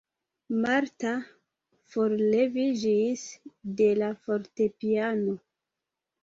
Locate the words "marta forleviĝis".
0.61-3.27